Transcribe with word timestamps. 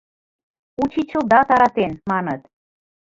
Учичылда 0.83 1.39
таратен, 1.47 1.93
маныт. 2.09 2.41